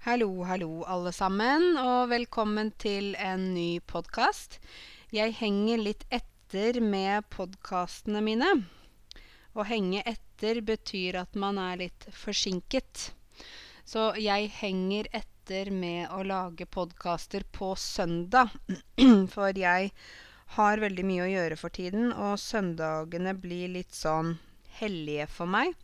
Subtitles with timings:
[0.00, 4.54] Hallo, hallo alle sammen, og velkommen til en ny podkast.
[5.12, 8.48] Jeg henger litt etter med podkastene mine.
[9.52, 13.10] Å henge etter betyr at man er litt forsinket.
[13.84, 18.56] Så jeg henger etter med å lage podkaster på søndag,
[19.34, 19.92] for jeg
[20.56, 24.38] har veldig mye å gjøre for tiden, og søndagene blir litt sånn
[24.80, 25.76] hellige for meg.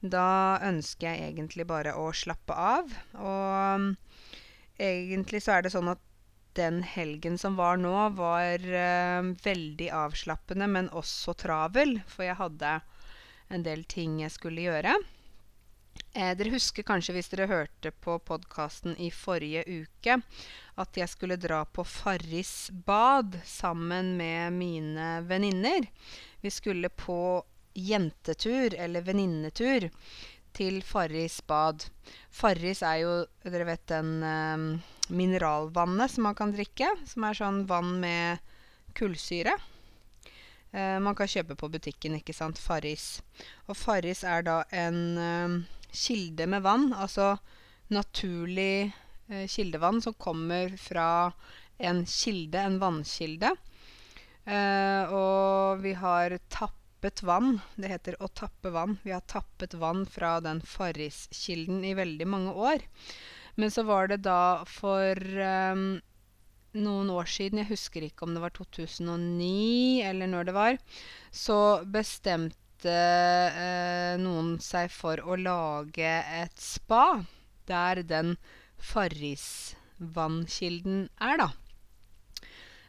[0.00, 2.92] Da ønsker jeg egentlig bare å slappe av.
[3.16, 3.96] Og
[4.76, 6.02] egentlig så er det sånn at
[6.56, 8.62] den helgen som var nå, var
[9.44, 12.78] veldig avslappende, men også travel, for jeg hadde
[13.52, 14.94] en del ting jeg skulle gjøre.
[16.16, 20.16] Dere husker kanskje, hvis dere hørte på podkasten i forrige uke,
[20.80, 25.88] at jeg skulle dra på Farris bad sammen med mine venninner.
[26.40, 27.44] Vi skulle på
[27.76, 29.90] jentetur, eller venninnetur,
[30.56, 31.84] til Farris bad.
[32.32, 34.80] Farris er jo, dere vet den
[35.12, 38.40] mineralvannet som man kan drikke, som er sånn vann med
[38.96, 39.52] kullsyre.
[40.72, 43.20] Man kan kjøpe på butikken, ikke sant, Farris.
[43.68, 47.36] Og Farris er da en kilde med vann, altså
[47.92, 48.92] naturlig
[49.28, 51.32] kildevann som kommer fra
[51.76, 53.52] en kilde, en vannkilde.
[55.12, 56.38] Og vi har
[57.06, 57.60] tappet vann.
[57.76, 58.98] Det heter å tappe vann.
[59.04, 62.78] Vi har tappet vann fra den Farriskilden i veldig mange år.
[63.54, 65.14] Men så var det da for
[66.74, 70.76] noen år siden, jeg husker ikke om det var 2009 eller når det var,
[71.30, 72.56] så bestemte
[74.20, 77.24] noen seg for å lage et spa
[77.70, 78.36] der den
[78.76, 81.48] Farrisvannkilden er, da.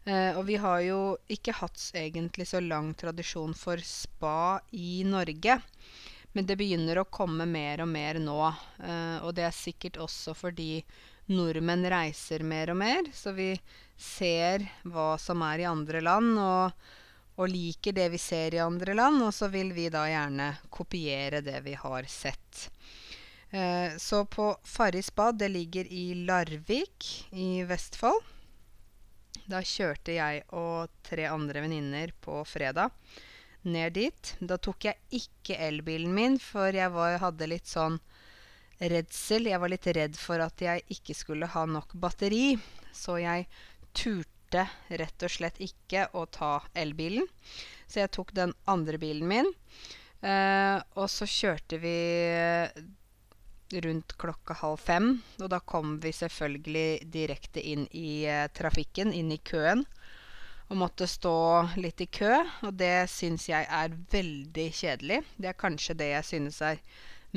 [0.08, 5.58] Og vi har jo ikke hatt egentlig så lang tradisjon for spa i Norge,
[6.32, 8.38] men det begynner å komme mer og mer nå.
[9.26, 10.80] Og det er sikkert også fordi
[11.34, 13.50] nordmenn reiser mer og mer, så vi
[14.00, 16.88] ser hva som er i andre land, og
[17.38, 21.44] og liker det vi ser i andre land, og så vil vi da gjerne kopiere
[21.46, 22.64] det vi har sett.
[24.02, 28.26] Så på Farris bad, det ligger i Larvik i Vestfold.
[29.48, 32.92] Da kjørte jeg og tre andre venninner på fredag
[33.68, 34.34] ned dit.
[34.40, 37.96] Da tok jeg ikke elbilen min, for jeg var hadde litt sånn
[38.78, 39.48] redsel.
[39.48, 42.58] Jeg var litt redd for at jeg ikke skulle ha nok batteri,
[42.92, 43.48] så jeg
[43.96, 44.68] turte
[45.00, 47.28] rett og slett ikke å ta elbilen.
[47.88, 49.50] Så jeg tok den andre bilen min.
[50.98, 51.98] Og så kjørte vi
[53.73, 55.10] rundt klokka halv fem,
[55.42, 58.23] og da kom vi selvfølgelig direkte inn i
[58.55, 59.83] trafikken, inn i køen.
[60.67, 61.36] Og måtte stå
[61.80, 62.33] litt i kø,
[62.67, 65.22] og det syns jeg er veldig kjedelig.
[65.39, 66.82] Det er kanskje det jeg synes er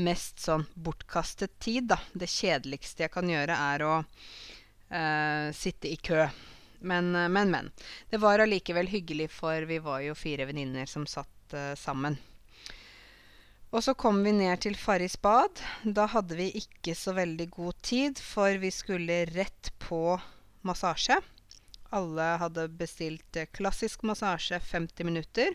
[0.02, 2.00] mest sånn bortkastet tid, da.
[2.10, 3.94] Det kjedeligste jeg kan gjøre, er å
[5.54, 6.24] sitte i kø.
[6.80, 7.70] Men, men, men.
[8.10, 12.18] Det var allikevel hyggelig, for vi var jo fire venninner som satt sammen.
[13.70, 15.60] Og så kom vi ned til Farris bad.
[15.84, 20.18] Da hadde vi ikke så veldig god tid, for vi skulle rett på
[20.66, 21.20] massasje.
[21.94, 25.54] Alle hadde bestilt klassisk massasje, 50 minutter.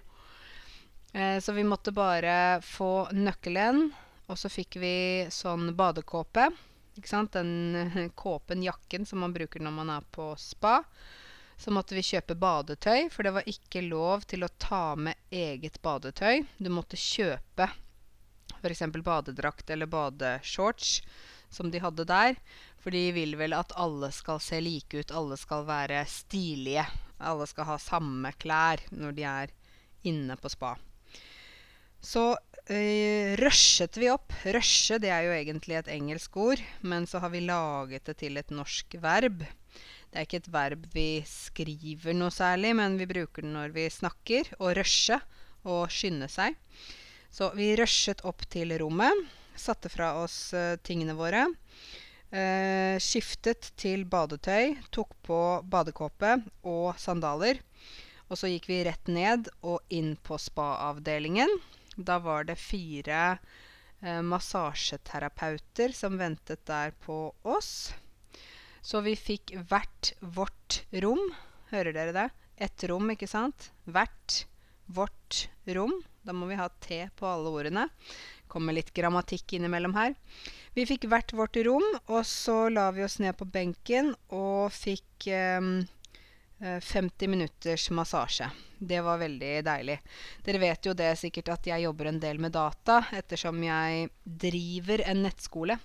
[1.43, 3.89] Så vi måtte bare få nøkkelen,
[4.31, 4.95] og så fikk vi
[5.31, 6.49] sånn badekåpe,
[6.95, 10.81] ikke sant, den kåpen, jakken, som man bruker når man er på spa.
[11.59, 15.79] Så måtte vi kjøpe badetøy, for det var ikke lov til å ta med eget
[15.83, 16.43] badetøy.
[16.59, 17.69] Du måtte kjøpe
[18.63, 21.01] eksempel badedrakt eller badeshorts,
[21.49, 22.39] som de hadde der.
[22.79, 26.85] For de vil vel at alle skal se like ut, alle skal være stilige.
[27.19, 29.53] Alle skal ha samme klær når de er
[30.05, 30.75] inne på spa.
[32.05, 32.35] Så
[33.41, 34.33] rushet vi opp.
[34.53, 38.37] Rushe, det er jo egentlig et engelsk ord, men så har vi laget det til
[38.37, 39.41] et norsk verb.
[40.09, 43.87] Det er ikke et verb vi skriver noe særlig, men vi bruker det når vi
[43.91, 44.53] snakker.
[44.61, 45.17] Å rushe,
[45.65, 46.55] å skynde seg.
[47.35, 49.25] Så vi rushet opp til rommet,
[49.59, 50.53] satte fra oss
[50.87, 51.41] tingene våre.
[53.03, 57.59] Skiftet til badetøy, tok på badekåpe og sandaler.
[58.29, 61.51] Og så gikk vi rett ned og inn på spaavdelingen.
[61.99, 63.35] Da var det fire
[63.99, 67.91] massasjeterapeuter som ventet der på oss.
[68.79, 71.27] Så vi fikk hvert vårt rom.
[71.75, 72.29] Hører dere det?
[72.55, 73.73] Ett rom, ikke sant?
[73.83, 74.45] Hvert
[74.85, 75.93] vårt rom.
[76.25, 77.87] Da må vi ha T på alle ordene.
[78.47, 80.15] Kommer litt grammatikk innimellom her.
[80.75, 85.29] Vi fikk hvert vårt rom, og så la vi oss ned på benken og fikk
[86.59, 88.49] 50 minutters massasje.
[88.79, 89.97] Det var veldig deilig.
[90.43, 95.03] Dere vet jo det sikkert at jeg jobber en del med data, ettersom jeg driver
[95.05, 95.77] en nettskole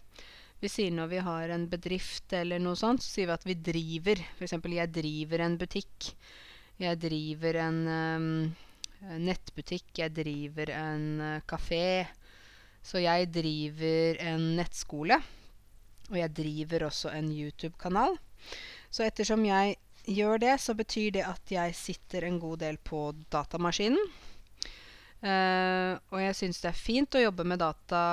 [0.60, 3.54] Vi sier når vi har en bedrift eller noe sånt, så sier vi at vi
[3.56, 4.20] driver.
[4.44, 6.10] Eksempel jeg driver en butikk.
[6.80, 8.26] Jeg driver en um,
[9.00, 9.92] nettbutikk.
[10.02, 12.06] Jeg driver en uh, kafé.
[12.82, 15.20] Så jeg driver en nettskole.
[16.10, 18.16] Og jeg driver også en YouTube-kanal.
[18.90, 19.76] Så ettersom jeg
[20.10, 24.00] gjør det, så betyr det at jeg sitter en god del på datamaskinen.
[25.20, 28.04] Uh, og jeg syns det er fint å jobbe med data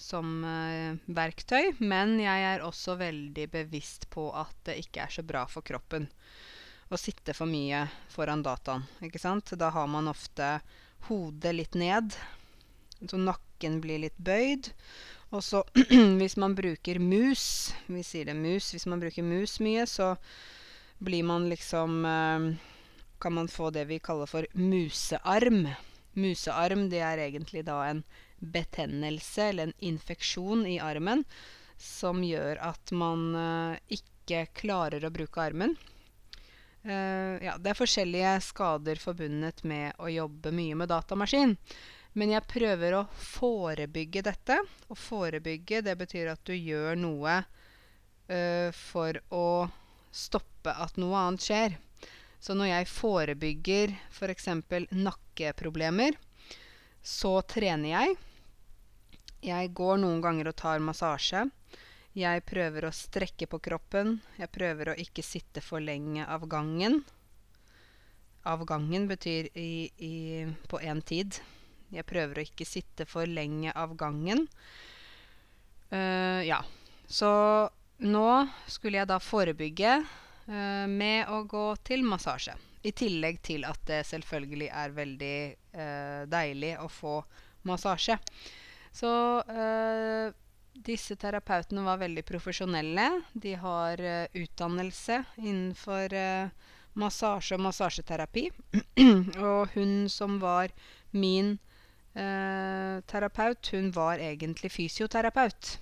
[0.00, 5.22] som uh, verktøy, men jeg er også veldig bevisst på at det ikke er så
[5.26, 6.08] bra for kroppen
[6.90, 8.84] å sitte for mye foran dataen.
[9.06, 9.52] Ikke sant?
[9.58, 10.58] Da har man ofte
[11.06, 12.16] hodet litt ned,
[13.06, 14.72] så nakken blir litt bøyd.
[15.30, 15.62] Og så
[16.18, 18.72] hvis man bruker mus Vi sier det mus.
[18.74, 20.16] Hvis man bruker mus mye, så
[20.98, 22.48] blir man liksom eh,
[23.22, 25.68] Kan man få det vi kaller for musearm.
[26.18, 28.02] Musearm, det er egentlig da en
[28.40, 31.22] betennelse eller en infeksjon i armen
[31.80, 35.76] som gjør at man eh, ikke klarer å bruke armen.
[36.80, 41.56] Uh, ja, det er forskjellige skader forbundet med å jobbe mye med datamaskin.
[42.16, 44.56] Men jeg prøver å forebygge dette.
[44.88, 49.68] Å forebygge, det betyr at du gjør noe uh, for å
[50.10, 51.76] stoppe at noe annet skjer.
[52.40, 54.48] Så når jeg forebygger f.eks.
[54.64, 56.16] For nakkeproblemer,
[57.04, 58.18] så trener jeg.
[59.44, 61.44] Jeg går noen ganger og tar massasje.
[62.18, 64.16] Jeg prøver å strekke på kroppen.
[64.34, 67.04] Jeg prøver å ikke sitte for lenge av gangen.
[68.42, 70.14] Av gangen betyr i, i,
[70.66, 71.38] på én tid.
[71.94, 74.48] Jeg prøver å ikke sitte for lenge av gangen.
[75.92, 76.58] Uh, ja.
[77.06, 77.30] Så
[78.02, 78.26] nå
[78.66, 82.56] skulle jeg da forebygge uh, med å gå til massasje.
[82.82, 85.38] I tillegg til at det selvfølgelig er veldig
[85.78, 87.20] uh, deilig å få
[87.70, 88.18] massasje.
[88.90, 89.10] Så
[90.86, 93.06] disse terapeutene var veldig profesjonelle.
[93.32, 98.46] De har uh, utdannelse innenfor uh, massasje og massasjeterapi.
[99.50, 100.74] og hun som var
[101.12, 101.58] min
[102.10, 105.76] terapeut, hun var egentlig fysioterapeut.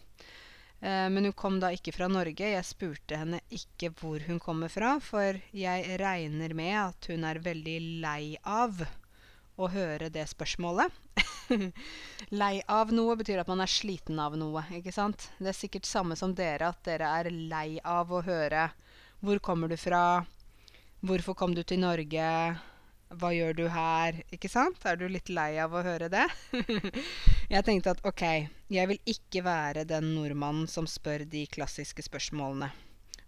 [0.79, 2.51] men hun kom da ikke fra Norge.
[2.53, 7.41] Jeg spurte henne ikke hvor hun kommer fra, for jeg regner med at hun er
[7.41, 8.85] veldig lei av
[9.57, 10.93] å høre det spørsmålet.
[12.41, 15.31] lei av noe betyr at man er sliten av noe, ikke sant?
[15.39, 18.71] Det er sikkert samme som dere, at dere er lei av å høre
[19.21, 20.27] 'Hvor kommer du fra?'
[21.03, 22.59] 'Hvorfor kom du til Norge?'
[23.11, 24.85] 'Hva gjør du her?' Ikke sant?
[24.85, 26.27] Er du litt lei av å høre det?
[27.55, 32.71] jeg tenkte at ok, jeg vil ikke være den nordmannen som spør de klassiske spørsmålene.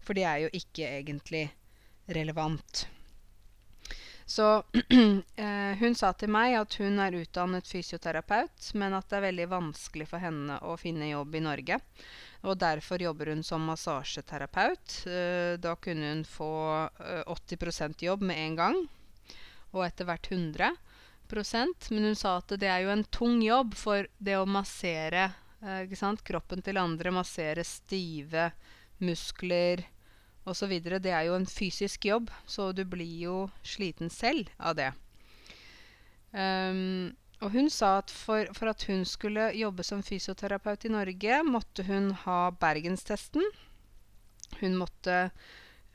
[0.04, 1.48] For de er jo ikke egentlig
[2.08, 2.86] relevant.
[4.30, 4.62] Så
[5.36, 9.46] eh, hun sa til meg at hun er utdannet fysioterapeut, men at det er veldig
[9.50, 11.80] vanskelig for henne å finne jobb i Norge.
[12.46, 15.00] Og derfor jobber hun som massasjeterapeut.
[15.10, 16.52] Eh, da kunne hun få
[17.02, 18.80] eh, 80% jobb med en gang,
[19.74, 24.06] og etter hvert 100% Men hun sa at det er jo en tung jobb, for
[24.18, 25.32] det å massere
[26.24, 28.52] kroppen til andre, massere stive
[29.02, 29.82] muskler
[30.48, 30.72] osv.
[30.82, 34.92] Det er jo en fysisk jobb, så du blir jo sliten selv av det.
[36.32, 37.10] Um,
[37.40, 41.86] og hun sa at for, for, at hun skulle jobbe som fysioterapeut i Norge, måtte
[41.88, 43.44] hun ha bergenstesten.
[44.60, 45.30] Hun måtte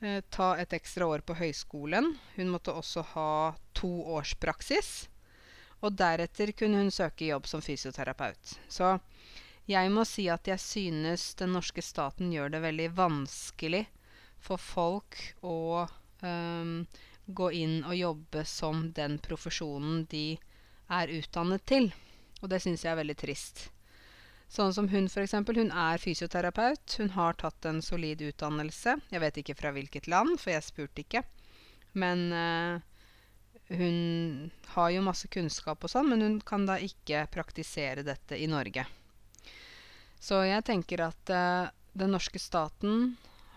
[0.00, 2.16] eh, ta et ekstra år på høyskolen.
[2.34, 3.30] Hun måtte også ha
[3.78, 5.06] to års praksis.
[5.86, 8.56] Og deretter kunne hun søke jobb som fysioterapeut.
[8.66, 8.96] Så
[9.70, 13.84] jeg må si at jeg synes den norske staten gjør det veldig vanskelig
[14.42, 15.86] for folk å
[16.22, 16.84] um,
[17.26, 20.36] gå inn og jobbe som den profesjonen de
[20.92, 21.90] er utdannet til.
[22.42, 23.66] Og det syns jeg er veldig trist.
[24.52, 25.34] Sånn som hun, f.eks.
[25.34, 26.98] Hun er fysioterapeut.
[27.00, 28.94] Hun har tatt en solid utdannelse.
[29.10, 31.24] Jeg vet ikke fra hvilket land, for jeg spurte ikke.
[31.98, 32.78] Men uh,
[33.74, 38.46] hun har jo masse kunnskap og sånn, men hun kan da ikke praktisere dette i
[38.50, 38.86] Norge.
[40.22, 43.16] Så jeg tenker at uh, den norske staten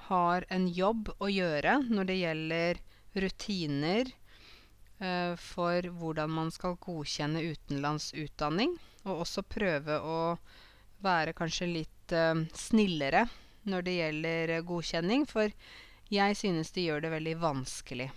[0.09, 2.79] har en jobb å gjøre når det gjelder
[3.23, 4.09] rutiner
[5.01, 8.75] uh, for hvordan man skal godkjenne utenlandsutdanning,
[9.05, 10.19] og også prøve å
[11.03, 13.27] være kanskje litt uh, snillere
[13.69, 15.53] når det gjelder godkjenning, for
[16.09, 18.09] jeg synes de gjør det veldig vanskelig.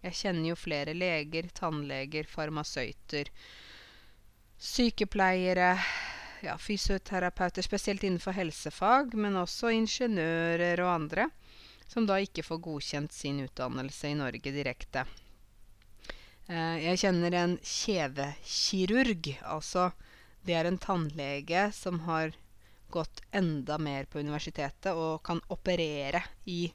[0.00, 3.28] Jeg kjenner jo flere leger, tannleger, farmasøyter,
[4.60, 5.74] sykepleiere
[6.44, 11.28] ja, fysioterapeuter, spesielt innenfor helsefag, men også ingeniører og andre,
[11.90, 15.06] som da ikke får godkjent sin utdannelse i Norge direkte.
[16.50, 19.90] Eh, jeg kjenner en kjevekirurg, altså
[20.46, 22.32] det er en tannlege som har
[22.90, 26.72] gått enda mer på universitetet og kan operere i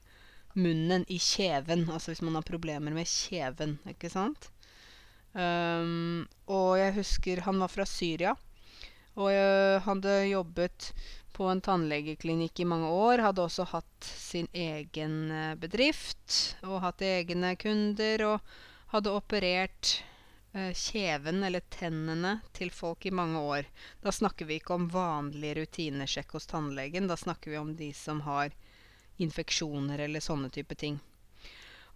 [0.56, 1.84] munnen, i kjeven.
[1.92, 4.48] Altså hvis man har problemer med kjeven, ikke sant?
[5.36, 8.32] Um, og jeg husker han var fra Syria.
[9.16, 10.90] Og jeg hadde jobbet
[11.36, 13.24] på en tannlegeklinikk i mange år.
[13.24, 18.24] Hadde også hatt sin egen eh, bedrift og hatt egne kunder.
[18.28, 18.54] Og
[18.92, 19.96] hadde operert
[20.52, 23.68] eh, kjeven, eller tennene, til folk i mange år.
[24.04, 27.08] Da snakker vi ikke om vanlig rutinesjekk hos tannlegen.
[27.10, 28.54] Da snakker vi om de som har
[29.20, 31.00] infeksjoner eller sånne type ting.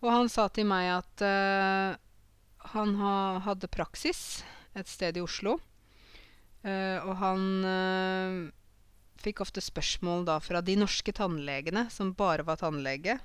[0.00, 1.96] Og han sa til meg at eh,
[2.74, 4.42] han ha, hadde praksis
[4.76, 5.58] et sted i Oslo.
[6.60, 8.40] Uh, og han uh,
[9.20, 13.18] fikk ofte spørsmål da fra de norske tannlegene, som bare var tannlege,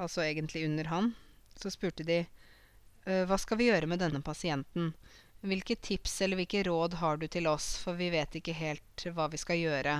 [0.00, 1.10] altså egentlig under han.
[1.60, 4.94] Så spurte de uh, hva skal vi gjøre med denne pasienten.
[5.42, 9.26] Hvilke tips eller hvilke råd har du til oss, for vi vet ikke helt hva
[9.28, 9.94] vi skal gjøre.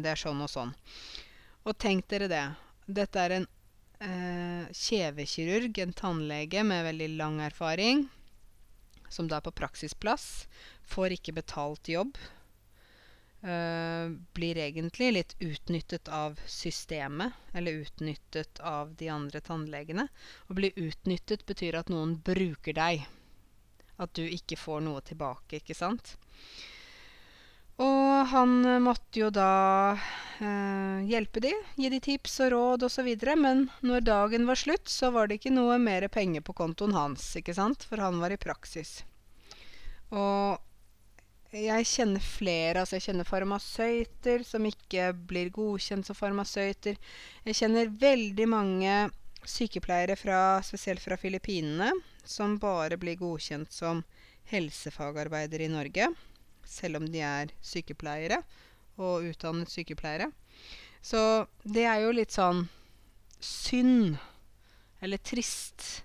[0.00, 0.72] det er sånn og sånn.
[1.68, 2.44] Og tenk dere det.
[2.86, 3.46] Dette er en
[4.00, 8.06] eh, kjevekirurg, en tannlege med veldig lang erfaring,
[9.08, 10.46] som da er på praksisplass,
[10.86, 12.18] får ikke betalt jobb.
[13.46, 20.08] Uh, blir egentlig litt utnyttet av systemet, eller utnyttet av de andre tannlegene.
[20.48, 23.04] Å bli utnyttet betyr at noen bruker deg.
[24.02, 26.16] At du ikke får noe tilbake, ikke sant?
[27.76, 33.10] Og han måtte jo da uh, hjelpe de, gi de tips og råd osv.
[33.36, 37.34] Men når dagen var slutt, så var det ikke noe mer penger på kontoen hans,
[37.36, 37.84] ikke sant?
[37.84, 39.02] For han var i praksis.
[40.08, 40.56] Og
[41.56, 46.98] jeg kjenner flere, altså jeg kjenner farmasøyter som ikke blir godkjent som farmasøyter.
[47.46, 48.94] Jeg kjenner veldig mange
[49.46, 51.92] sykepleiere fra, spesielt fra Filippinene,
[52.26, 54.02] som bare blir godkjent som
[54.50, 56.10] helsefagarbeidere i Norge
[56.66, 58.40] selv om de er sykepleiere
[58.98, 60.30] og utdannet sykepleiere.
[61.02, 62.66] Så det er jo litt sånn
[63.42, 64.16] synd,
[65.04, 66.02] eller trist,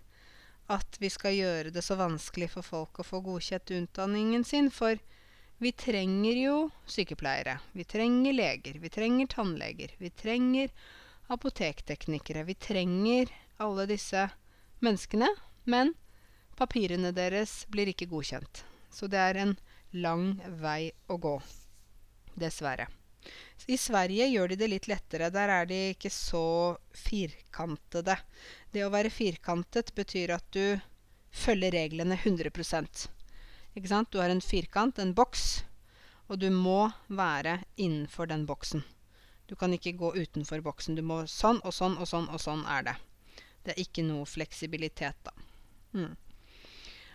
[0.72, 4.70] at vi skal gjøre det så vanskelig for folk å få godkjent utdanningen sin.
[4.72, 5.00] For
[5.62, 7.60] vi trenger jo sykepleiere.
[7.72, 8.74] Vi trenger leger.
[8.74, 9.92] Vi trenger tannleger.
[9.98, 10.72] Vi trenger
[11.28, 12.44] apotekteknikere.
[12.44, 14.24] Vi trenger alle disse
[14.80, 15.30] menneskene.
[15.64, 15.94] Men
[16.58, 18.64] papirene deres blir ikke godkjent.
[18.90, 19.54] Så det er en
[19.94, 20.34] lang
[20.66, 21.36] vei å gå.
[22.34, 22.90] Dessverre.
[23.70, 25.30] I Sverige gjør de det litt lettere.
[25.30, 28.18] Der er de ikke så firkantede.
[28.74, 30.80] Det å være firkantet betyr at du
[31.30, 32.50] følger reglene 100
[33.76, 34.12] Ikke sant?
[34.12, 35.64] Du har en firkant, en boks,
[36.28, 38.84] og du må være innenfor den boksen.
[39.48, 40.96] Du kan ikke gå utenfor boksen.
[40.96, 42.98] Du må sånn og sånn og sånn, og sånn er det.
[43.64, 45.34] Det er ikke noe fleksibilitet, da.
[45.94, 46.14] Mm.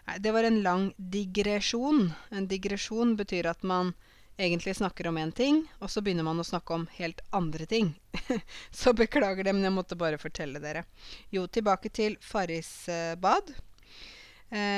[0.07, 2.11] Nei, det var en lang digresjon.
[2.31, 3.95] En digresjon betyr at man
[4.37, 7.95] egentlig snakker om én ting, og så begynner man å snakke om helt andre ting.
[8.71, 10.85] så beklager det, men jeg måtte bare fortelle dere.
[11.33, 13.51] Jo, tilbake til Farrisbad.
[13.57, 13.65] Eh,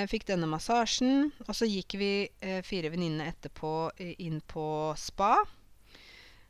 [0.08, 1.30] fikk denne massasjen.
[1.46, 5.34] Og så gikk vi eh, fire venninnene etterpå eh, inn på spa.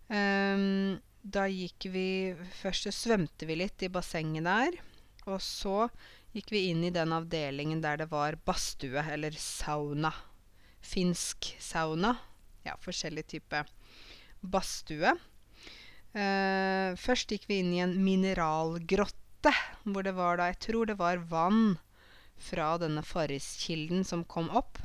[0.09, 2.33] Um, da gikk vi
[2.63, 4.79] Først så svømte vi litt i bassenget der.
[5.29, 5.89] Og så
[6.33, 10.13] gikk vi inn i den avdelingen der det var badstue, eller sauna.
[10.81, 12.15] Finsk sauna.
[12.65, 13.65] Ja, forskjellig type
[14.41, 15.17] badstue.
[16.15, 19.53] Uh, først gikk vi inn i en mineralgrotte,
[19.85, 21.77] hvor det var da Jeg tror det var vann
[22.43, 24.81] fra denne Farriskilden som kom opp.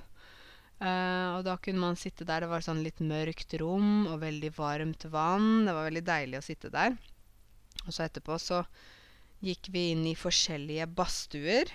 [0.84, 2.44] Uh, og da kunne man sitte der.
[2.44, 5.64] Det var sånn litt mørkt rom og veldig varmt vann.
[5.68, 6.98] Det var veldig deilig å sitte der.
[7.86, 8.64] Og så etterpå så
[9.44, 11.72] gikk vi inn i forskjellige badstuer.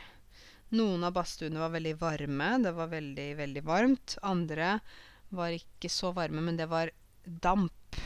[0.76, 2.50] Noen av badstuene var veldig varme.
[2.64, 4.18] Det var veldig, veldig varmt.
[4.26, 4.78] Andre
[5.32, 6.92] var ikke så varme, men det var
[7.24, 7.96] damp.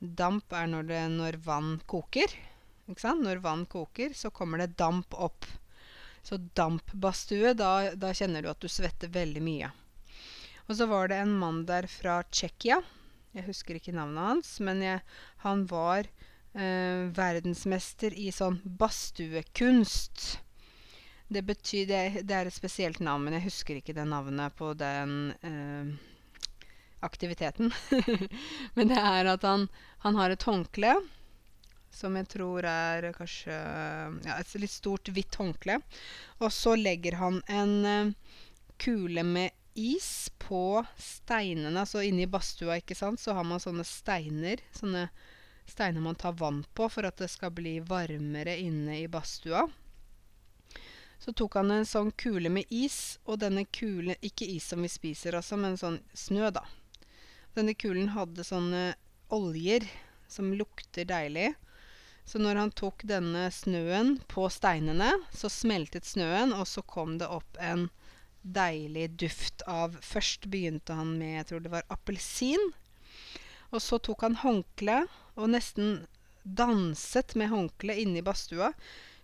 [0.00, 2.32] Damp er når, det, når vann koker.
[2.88, 3.24] Ikke sant?
[3.24, 5.46] Når vann koker, så kommer det damp opp.
[6.22, 9.70] Så dampbadstue, da, da kjenner du at du svetter veldig mye.
[10.68, 12.78] Og så var det en mann der fra Tsjekkia.
[13.32, 15.00] Jeg husker ikke navnet hans, men jeg,
[15.42, 20.26] han var eh, verdensmester i sånn badstuekunst.
[21.32, 24.74] Det betyr det, det, er et spesielt navn, men jeg husker ikke det navnet på
[24.78, 25.90] den eh,
[27.02, 27.72] aktiviteten.
[28.76, 29.66] men det er at han,
[30.04, 30.94] han har et håndkle
[31.92, 35.78] som jeg tror er kanskje ja, et litt stort, hvitt håndkle.
[36.40, 38.38] Og så legger han en uh,
[38.80, 41.84] kule med is på steinene.
[41.84, 44.60] Altså inne i badstua ikke sant, så har man sånne steiner.
[44.76, 45.06] Sånne
[45.68, 49.68] steiner man tar vann på for at det skal bli varmere inne i badstua.
[51.22, 54.88] Så tok han en sånn kule med is, og denne kulen Ikke is som vi
[54.90, 56.64] spiser, altså, men sånn snø, da.
[57.54, 58.96] Denne kulen hadde sånne
[59.32, 59.86] oljer
[60.26, 61.52] som lukter deilig.
[62.24, 67.28] Så når han tok denne snøen på steinene, så smeltet snøen, og så kom det
[67.28, 67.88] opp en
[68.42, 72.72] deilig duft av Først begynte han med, jeg tror det var appelsin.
[73.72, 75.04] Og så tok han håndkle
[75.38, 76.02] og nesten
[76.42, 78.72] danset med håndkle i badstua,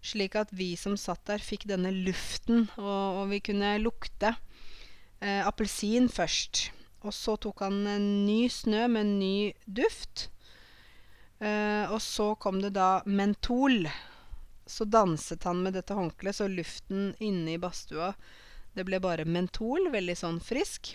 [0.01, 4.37] slik at vi som satt der, fikk denne luften, og, og vi kunne lukte
[5.21, 6.69] eh, appelsin først.
[7.07, 9.37] Og så tok han en ny snø med en ny
[9.67, 10.29] duft.
[11.39, 13.87] Eh, og så kom det da mentol.
[14.67, 18.13] Så danset han med dette håndkleet, så luften inne i badstua
[18.75, 20.93] Det ble bare mentol, veldig sånn frisk.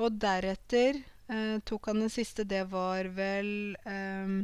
[0.00, 0.98] Og deretter
[1.30, 4.34] eh, tok han den siste, det var vel eh,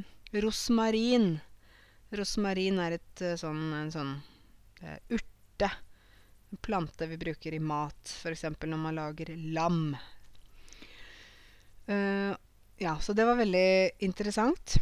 [0.40, 1.36] rosmarin.
[2.16, 4.14] Rosmarin er et eh, sånn en sånn
[4.82, 5.70] eh, urte.
[6.52, 8.46] En plante vi bruker i mat, f.eks.
[8.62, 9.96] når man lager lam.
[11.86, 12.32] Eh,
[12.78, 14.78] ja, så det var veldig interessant.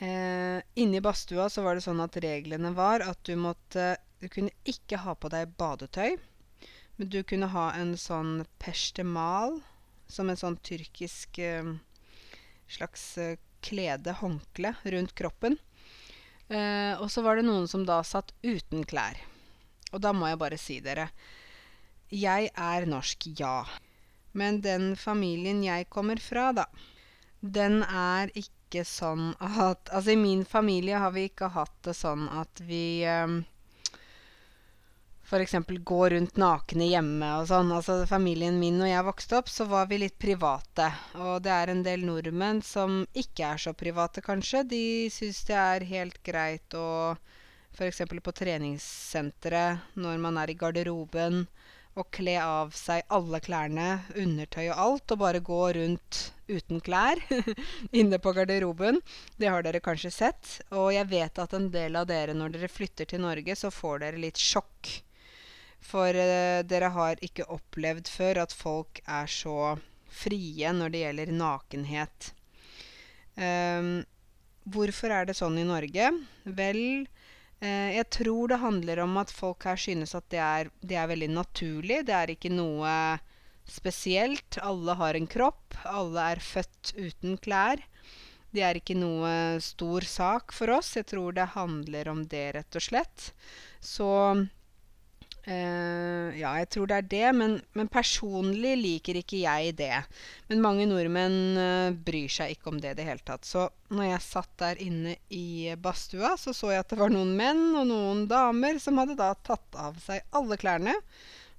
[0.00, 4.28] Eh, inne i badstua så var det sånn at reglene var at du måtte Du
[4.32, 6.18] kunne ikke ha på deg badetøy,
[6.96, 9.54] men du kunne ha en sånn peshtemal,
[10.12, 11.70] som en sånn tyrkisk eh,
[12.68, 15.56] slags eh, klede, håndkle, rundt kroppen.
[16.52, 19.16] Eh, og så var det noen som da satt uten klær.
[19.94, 21.08] Og da må jeg bare si dere
[22.12, 23.64] Jeg er norsk, ja.
[24.36, 26.68] Men den familien jeg kommer fra, da,
[27.40, 32.28] den er ikke sånn at Altså, i min familie har vi ikke hatt det sånn
[32.28, 33.40] at vi um,
[35.30, 35.54] f.eks.
[35.84, 37.70] går rundt nakne hjemme og sånn.
[37.74, 40.88] Altså familien min og jeg vokste opp, så var vi litt private.
[41.22, 44.64] Og det er en del nordmenn som ikke er så private, kanskje.
[44.72, 44.84] De
[45.14, 47.14] syns det er helt greit å
[47.76, 48.02] f.eks.
[48.10, 51.44] på treningssenteret, når man er i garderoben,
[51.98, 56.20] å kle av seg alle klærne, undertøy og alt, og bare gå rundt
[56.50, 57.20] uten klær
[58.00, 59.00] inne på garderoben.
[59.36, 60.56] Det har dere kanskje sett.
[60.70, 64.04] Og jeg vet at en del av dere, når dere flytter til Norge, så får
[64.04, 64.92] dere litt sjokk.
[65.80, 69.76] For eh, dere har ikke opplevd før at folk er så
[70.10, 72.32] frie når det gjelder nakenhet.
[73.40, 74.02] Um,
[74.68, 76.10] hvorfor er det sånn i Norge?
[76.44, 76.82] Vel,
[77.60, 81.28] jeg tror det handler om at folk her synes at det er, det er veldig
[81.34, 82.00] naturlig.
[82.08, 82.92] Det er ikke noe
[83.68, 84.58] spesielt.
[84.64, 85.76] Alle har en kropp.
[85.84, 87.82] Alle er født uten klær.
[88.50, 90.94] Det er ikke noe stor sak for oss.
[90.98, 93.30] Jeg tror det handler om det, rett og slett.
[93.78, 94.08] Så
[95.44, 100.02] eh, ja, jeg tror det er det, men, men personlig liker ikke jeg det.
[100.50, 103.46] Men mange nordmenn uh, bryr seg ikke om det i det hele tatt.
[103.48, 107.32] Så når jeg satt der inne i badstua, så så jeg at det var noen
[107.38, 110.96] menn og noen damer som hadde da tatt av seg alle klærne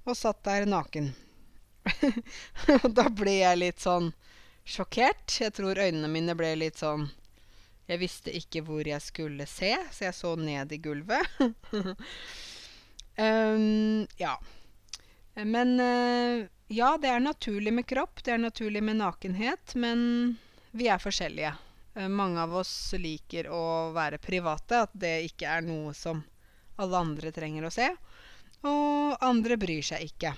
[0.06, 1.12] og satt der naken.
[2.82, 4.12] Og da ble jeg litt sånn
[4.62, 5.40] sjokkert.
[5.40, 7.08] Jeg tror øynene mine ble litt sånn
[7.90, 11.26] Jeg visste ikke hvor jeg skulle se, så jeg så ned i gulvet.
[13.16, 14.36] um, ja.
[15.34, 18.22] Men uh, ja, det er naturlig med kropp.
[18.24, 19.74] Det er naturlig med nakenhet.
[19.74, 20.36] Men
[20.70, 21.54] vi er forskjellige.
[21.96, 24.84] Uh, mange av oss liker å være private.
[24.86, 26.22] At det ikke er noe som
[26.80, 27.90] alle andre trenger å se.
[28.62, 30.34] Og andre bryr seg ikke.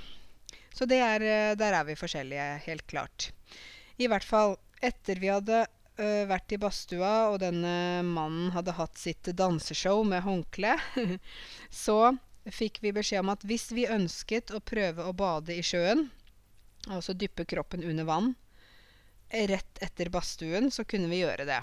[0.75, 3.31] Så er, uh, der er vi forskjellige, helt klart.
[3.99, 8.99] I hvert fall etter vi hadde ø, vært i badstua, og denne mannen hadde hatt
[9.01, 10.77] sitt danseshow med håndkle,
[11.85, 11.99] så
[12.53, 16.09] fikk vi beskjed om at hvis vi ønsket å prøve å bade i sjøen,
[16.89, 18.35] altså dyppe kroppen under vann,
[19.31, 21.63] rett etter badstuen, så kunne vi gjøre det.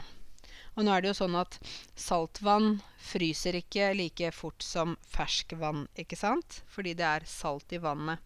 [0.76, 1.58] Og nå er det jo sånn at
[2.00, 2.80] saltvann
[3.12, 6.62] fryser ikke like fort som ferskvann, ikke sant?
[6.72, 8.24] Fordi det er salt i vannet.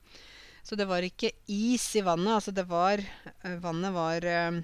[0.65, 2.37] Så det var ikke is i vannet.
[2.37, 3.01] Altså det var
[3.61, 4.61] Vannet var eh,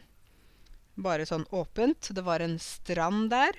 [0.98, 2.10] bare sånn åpent.
[2.14, 3.58] Det var en strand der.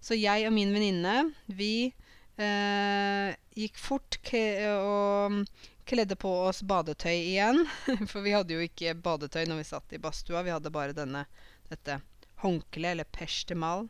[0.00, 2.07] Så jeg og min venninne, vi eh,
[2.38, 5.40] gikk fort og
[5.88, 7.64] kledde på oss badetøy igjen.
[8.10, 10.44] For vi hadde jo ikke badetøy når vi satt i badstua.
[10.46, 11.24] Vi hadde bare denne,
[11.70, 12.00] dette
[12.42, 13.88] håndkleet, eller peshtemal.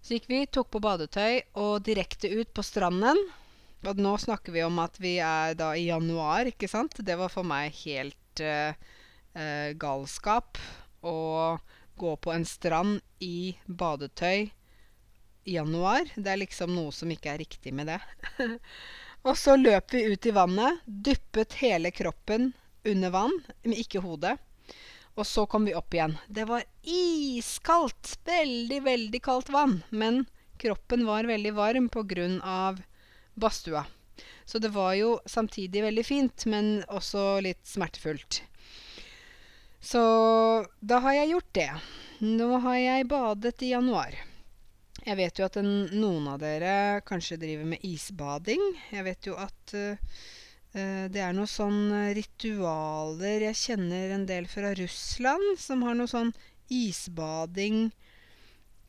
[0.00, 3.20] Så gikk vi, tok på badetøy og direkte ut på stranden.
[3.86, 6.98] Og nå snakker vi om at vi er da i januar, ikke sant?
[7.00, 8.72] Det var for meg helt uh,
[9.36, 10.60] uh, galskap
[11.00, 11.16] å
[12.00, 14.50] gå på en strand i badetøy
[15.52, 16.08] januar.
[16.16, 18.00] Det er liksom noe som ikke er riktig med det.
[19.26, 22.52] og så løp vi ut i vannet, dyppet hele kroppen
[22.88, 24.36] under vann, men ikke hodet.
[25.18, 26.16] Og så kom vi opp igjen.
[26.28, 28.18] Det var iskaldt!
[28.24, 29.80] Veldig, veldig kaldt vann.
[29.90, 30.24] Men
[30.60, 31.90] kroppen var veldig varm
[32.42, 32.82] av
[33.34, 33.84] badstua.
[34.44, 38.42] Så det var jo samtidig veldig fint, men også litt smertefullt.
[39.80, 40.00] Så
[40.80, 41.70] da har jeg gjort det.
[42.20, 44.16] Nå har jeg badet i januar.
[45.00, 48.60] Jeg vet jo at en, noen av dere kanskje driver med isbading.
[48.92, 49.96] Jeg vet jo at uh,
[51.10, 56.30] det er noen sånn ritualer Jeg kjenner en del fra Russland som har noe sånn
[56.70, 57.88] isbading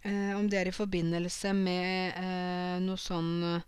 [0.05, 3.61] uh, Om det er i forbindelse med uh, noe sånn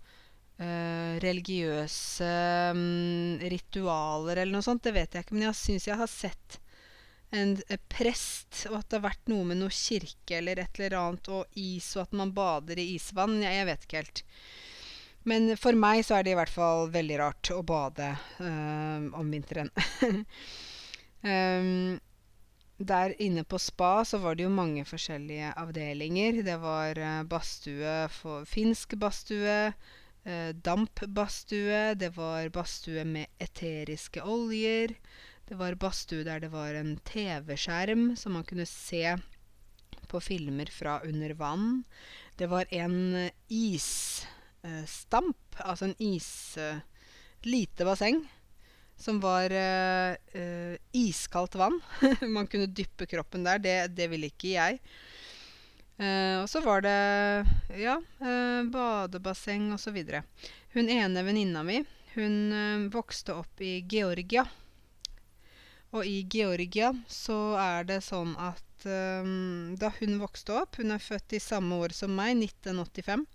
[0.64, 2.28] religiøse
[2.72, 4.84] um, ritualer eller noe sånt.
[4.86, 6.60] Det vet jeg ikke, men jeg syns jeg har sett
[7.34, 7.56] en
[7.90, 11.58] prest, og at det har vært noe med noe kirke eller et eller annet, og
[11.60, 13.40] is, og at man bader i isvann.
[13.42, 14.24] Jeg, jeg vet ikke helt.
[15.30, 18.10] Men for meg så er det i hvert fall veldig rart å bade
[18.44, 19.72] øh, om vinteren.
[21.24, 21.94] um,
[22.84, 26.42] der inne på spa så var det jo mange forskjellige avdelinger.
[26.44, 29.60] Det var uh, badstue for finsk badstue,
[30.28, 34.98] uh, dampbadstue, det var badstue med eteriske oljer.
[35.48, 39.18] Det var badstue der det var en TV-skjerm som man kunne se
[40.08, 41.84] på filmer fra under vann.
[42.38, 46.58] Det var en eh, isstamp, altså en is...
[46.58, 46.78] Eh,
[47.84, 48.24] basseng
[48.96, 51.82] som var eh, uh, iskaldt vann.
[52.22, 53.60] man kunne dyppe kroppen der.
[53.60, 54.80] Det, det ville ikke jeg.
[56.40, 57.46] og så var det
[57.78, 57.98] ja,
[58.72, 59.98] badebasseng osv.
[60.74, 61.84] Hun ene venninna mi,
[62.16, 64.48] hun vokste opp i Georgia.
[65.94, 71.04] Og i Georgia så er det sånn at um, da hun vokste opp Hun er
[71.04, 73.28] født i samme år som meg, 1985.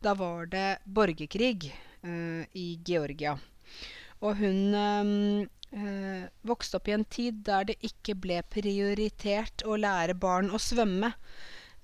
[0.00, 3.36] Da var det borgerkrig uh, i Georgia.
[4.24, 5.12] Og hun um,
[5.76, 10.60] uh, vokste opp i en tid der det ikke ble prioritert å lære barn å
[10.60, 11.12] svømme.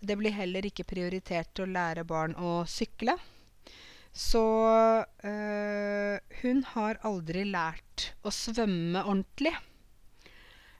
[0.00, 3.18] Det ble heller ikke prioritert å lære barn å sykle.
[4.16, 9.52] Så uh, hun har aldri lært å svømme ordentlig.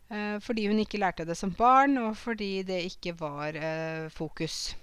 [0.09, 4.77] Eh, fordi hun ikke lærte det som barn, og fordi det ikke var eh, fokus.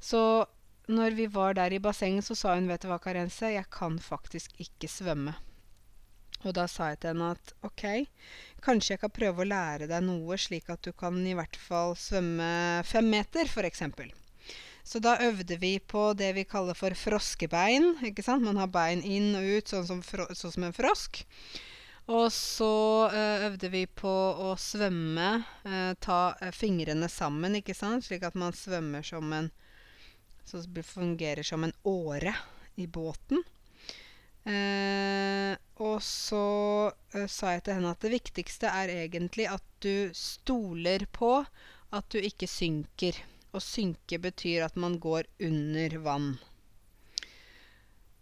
[0.00, 0.46] Så
[0.88, 3.98] når vi var der i bassenget, så sa hun, 'Vet du hva, Karense, jeg kan
[3.98, 5.34] faktisk ikke svømme'.
[6.44, 7.84] Og da sa jeg til henne at ok,
[8.64, 11.92] kanskje jeg kan prøve å lære deg noe, slik at du kan i hvert fall
[12.00, 13.82] svømme fem meter, f.eks.
[14.84, 17.98] Så da øvde vi på det vi kaller for froskebein.
[18.08, 18.42] ikke sant?
[18.42, 21.20] Man har bein inn og ut, sånn som, sånn som en frosk.
[22.10, 22.74] Og så
[23.14, 25.28] eh, øvde vi på å svømme,
[25.62, 29.50] eh, ta eh, fingrene sammen, ikke sant, slik at man svømmer som en
[30.50, 32.32] Så fungerer som en åre
[32.74, 33.44] i båten.
[34.42, 40.10] Eh, og så eh, sa jeg til henne at det viktigste er egentlig at du
[40.16, 41.44] stoler på
[41.94, 43.20] at du ikke synker.
[43.54, 46.32] Å synke betyr at man går under vann.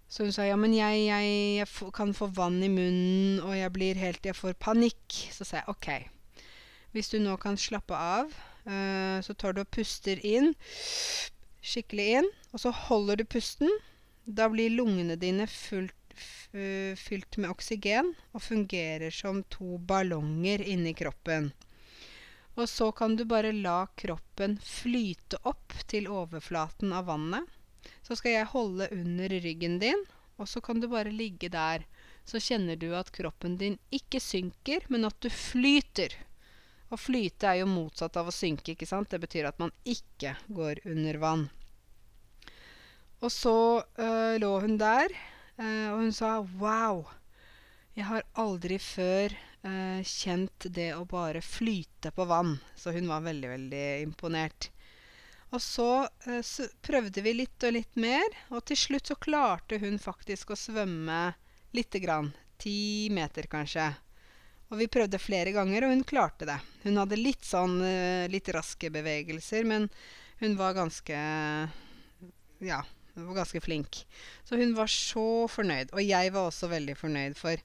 [0.08, 3.72] Så hun sa ja, men jeg, jeg, jeg kan få vann i munnen, og jeg
[3.74, 5.18] blir helt Jeg får panikk.
[5.34, 5.88] Så sa jeg OK.
[6.96, 8.32] Hvis du nå kan slappe av,
[8.64, 10.54] uh, så tar du og puster inn.
[11.60, 12.30] Skikkelig inn.
[12.54, 13.70] Og så holder du pusten.
[14.24, 15.94] Da blir lungene dine fullt,
[16.98, 21.52] fylt med oksygen og fungerer som to ballonger inni kroppen.
[22.58, 27.57] Og så kan du bare la kroppen flyte opp til overflaten av vannet.
[28.06, 30.06] Så skal jeg holde under ryggen din,
[30.38, 31.84] og så kan du bare ligge der.
[32.28, 36.14] Så kjenner du at kroppen din ikke synker, men at du flyter.
[36.88, 39.10] Å flyte er jo motsatt av å synke, ikke sant?
[39.12, 41.48] Det betyr at man ikke går under vann.
[43.18, 43.56] Og så
[43.98, 45.12] øh, lå hun der,
[45.58, 47.02] øh, og hun sa wow.
[47.98, 49.34] Jeg har aldri før
[49.66, 52.54] øh, kjent det å bare flyte på vann.
[52.78, 54.70] Så hun var veldig, veldig imponert.
[55.48, 55.88] Og så
[56.28, 60.58] eh, prøvde vi litt og litt mer, og til slutt så klarte hun faktisk å
[60.58, 61.22] svømme
[61.76, 62.32] lite grann.
[62.60, 63.88] Ti meter, kanskje.
[64.68, 66.58] Og vi prøvde flere ganger, og hun klarte det.
[66.84, 69.88] Hun hadde litt sånn eh, litt raske bevegelser, men
[70.42, 71.16] hun var ganske
[72.62, 72.82] Ja,
[73.14, 74.02] hun var ganske flink.
[74.44, 75.94] Så hun var så fornøyd.
[75.96, 77.56] Og jeg var også veldig fornøyd, for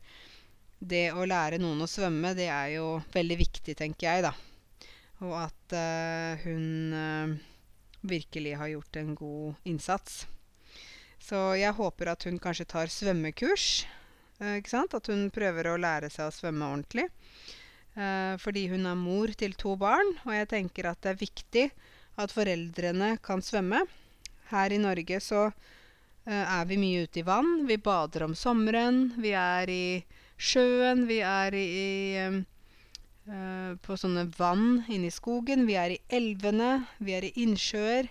[0.84, 4.34] det å lære noen å svømme, det er jo veldig viktig, tenker jeg, da.
[5.24, 7.36] Og at uh, hun uh,
[8.04, 10.24] virkelig har gjort en god innsats.
[11.24, 13.86] Så jeg håper at hun kanskje tar svømmekurs.
[14.42, 14.96] Eh, ikke sant?
[14.98, 17.08] At hun prøver å lære seg å svømme ordentlig.
[17.96, 21.68] Eh, fordi hun er mor til to barn, og jeg tenker at det er viktig
[22.20, 23.84] at foreldrene kan svømme.
[24.52, 27.64] Her i Norge så eh, er vi mye ute i vann.
[27.70, 29.14] Vi bader om sommeren.
[29.22, 29.86] Vi er i
[30.38, 31.08] sjøen.
[31.08, 32.44] Vi er i, i
[33.24, 35.64] på sånne vann inne i skogen.
[35.68, 38.10] Vi er i elvene, vi er i innsjøer.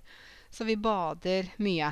[0.53, 1.91] Så vi bader mye.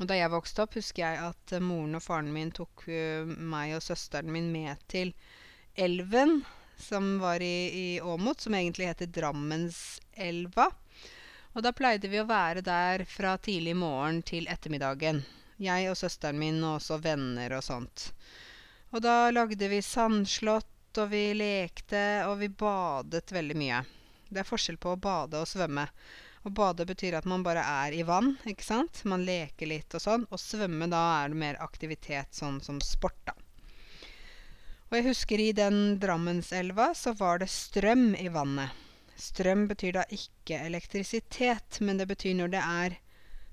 [0.00, 3.26] Og da jeg vokste opp, husker jeg at uh, moren og faren min tok uh,
[3.26, 5.12] meg og søsteren min med til
[5.76, 6.40] elven.
[6.80, 10.70] som var i, i Åmot, som egentlig heter Drammenselva.
[11.52, 15.20] Og da pleide vi å være der fra tidlig morgen til ettermiddagen.
[15.60, 18.06] Jeg og søsteren min og også venner og sånt.
[18.96, 23.84] Og da lagde vi sandslott, og vi lekte, og vi badet veldig mye.
[24.30, 25.86] Det er forskjell på å bade og svømme.
[26.40, 29.02] Å bade betyr at man bare er i vann, ikke sant?
[29.04, 30.26] Man leker litt og sånn.
[30.32, 33.36] Og svømme, da er det mer aktivitet, sånn som sport, da.
[34.90, 38.74] Og jeg husker i den Drammenselva så var det strøm i vannet.
[39.20, 42.98] Strøm betyr da ikke elektrisitet, men det betyr når det er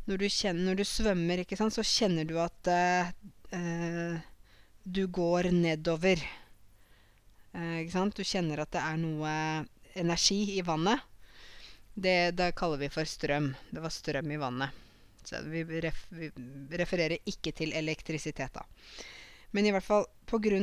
[0.08, 3.10] Når du, kjenner, når du svømmer, ikke sant, så kjenner du at uh,
[3.52, 4.22] uh,
[4.88, 6.22] du går nedover.
[7.92, 8.16] Sant?
[8.16, 9.32] Du kjenner at det er noe
[9.98, 11.02] energi i vannet.
[11.94, 13.54] Det, det kaller vi for strøm.
[13.72, 14.84] Det var strøm i vannet.
[15.24, 16.30] Så vi, ref, vi
[16.80, 18.64] refererer ikke til elektrisitet, da.
[19.56, 20.06] Men i hvert fall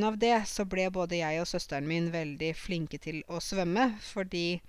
[0.04, 3.94] av det så ble både jeg og søsteren min veldig flinke til å svømme.
[4.00, 4.60] Fordi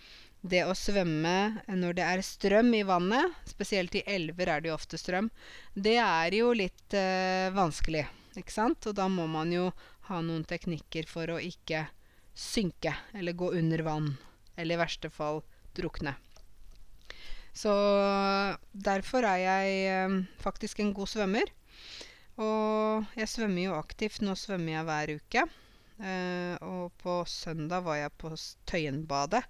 [0.46, 4.78] det å svømme når det er strøm i vannet, spesielt i elver er det jo
[4.78, 5.30] ofte strøm,
[5.74, 8.06] det er jo litt øh, vanskelig,
[8.38, 8.86] ikke sant?
[8.86, 9.72] Og da må man jo
[10.10, 11.88] ha noen teknikker for å ikke
[12.36, 14.14] synke eller gå under vann.
[14.56, 15.42] Eller i verste fall
[15.76, 16.16] drukne.
[17.56, 17.72] Så
[18.72, 21.52] derfor er jeg eh, faktisk en god svømmer.
[22.36, 24.20] Og jeg svømmer jo aktivt.
[24.24, 25.46] Nå svømmer jeg hver uke.
[26.04, 28.34] Eh, og på søndag var jeg på
[28.68, 29.46] Tøyenbadet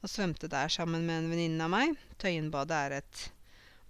[0.00, 1.98] og svømte der sammen med en venninne av meg.
[2.20, 3.26] Tøyenbadet er et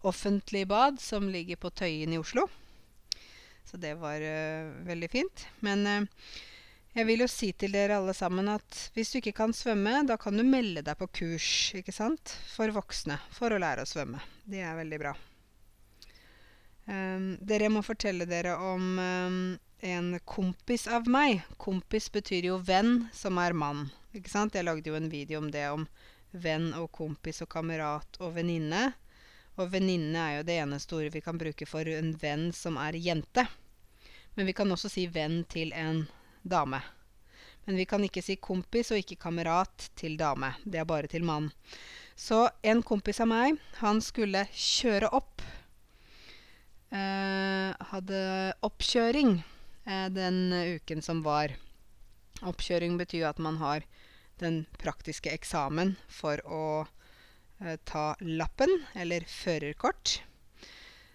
[0.03, 2.49] offentlig bad som ligger på Tøyen i Oslo.
[3.63, 5.45] Så det var uh, veldig fint.
[5.63, 6.09] Men
[6.97, 10.17] jeg vil jo si til dere alle sammen at hvis du ikke kan svømme, da
[10.19, 11.49] kan du melde deg på kurs,
[11.79, 14.23] ikke sant, for voksne, for å lære å svømme.
[14.43, 15.15] Det er veldig bra.
[16.91, 19.43] Um, dere må fortelle dere om um,
[19.87, 21.45] en kompis av meg.
[21.63, 24.59] Kompis betyr jo venn som er mann, ikke sant.
[24.59, 25.87] Jeg lagde jo en video om det, om
[26.31, 28.89] venn og kompis og kamerat og venninne.
[29.61, 32.99] Og venninne er jo det eneste ordet vi kan bruke for en venn som er
[32.99, 33.47] jente.
[34.35, 36.09] Men vi kan også si venn til en
[36.43, 36.81] dame.
[37.65, 40.55] Men vi kan ikke si kompis og ikke kamerat til dame.
[40.65, 41.51] Det er bare til mann.
[42.17, 45.45] Så en kompis av meg, han skulle kjøre opp.
[46.91, 48.21] Eh, hadde
[48.67, 50.41] oppkjøring eh, den
[50.77, 51.55] uken som var.
[52.43, 53.87] Oppkjøring betyr at man har
[54.41, 56.65] den praktiske eksamen for å
[57.61, 60.21] eh, ta lappen, eller førerkort.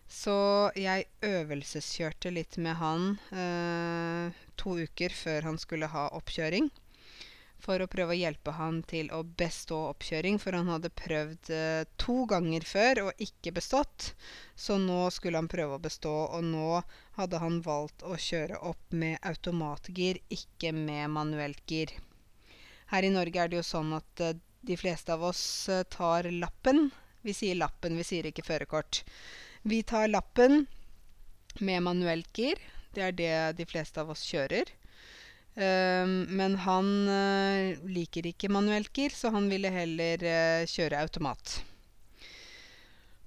[0.07, 0.35] Så
[0.77, 6.69] jeg øvelseskjørte litt med han eh, to uker før han skulle ha oppkjøring.
[7.65, 11.87] For å prøve å hjelpe han til å bestå oppkjøring, for han hadde prøvd eh,
[11.97, 14.11] to ganger før og ikke bestått.
[14.53, 16.81] Så nå skulle han prøve å bestå, og nå
[17.17, 21.95] hadde han valgt å kjøre opp med automatgir, ikke med manuelt gir.
[22.93, 26.29] Her i Norge er det jo sånn at eh, de fleste av oss eh, tar
[26.29, 26.91] lappen.
[27.25, 29.01] Vi sier lappen, vi sier ikke førerkort.
[29.65, 30.65] Vi tar lappen
[31.59, 32.59] med manuelt gir.
[32.93, 34.69] Det er det de fleste av oss kjører.
[35.55, 41.55] Um, men han uh, liker ikke manuelt gir, så han ville heller uh, kjøre automat.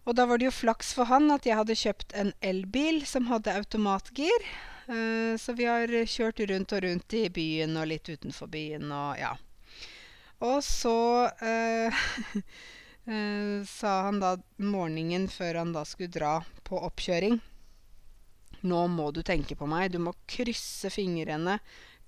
[0.07, 3.27] Og da var det jo flaks for han at jeg hadde kjøpt en elbil som
[3.33, 4.47] hadde automatgir.
[4.87, 9.19] Uh, så vi har kjørt rundt og rundt i byen og litt utenfor byen og
[9.21, 9.35] ja.
[10.45, 12.03] Og så eh,
[13.09, 16.33] sa han da morgenen før han da skulle dra
[16.67, 17.39] på oppkjøring.
[18.69, 19.93] Nå må du tenke på meg.
[19.95, 21.59] Du må krysse fingrene,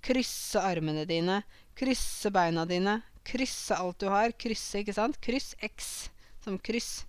[0.04, 1.40] krysse armene dine,
[1.78, 4.34] krysse beina dine, krysse alt du har.
[4.36, 5.20] Krysse, ikke sant?
[5.22, 6.10] Kryss X
[6.44, 7.04] som kryss.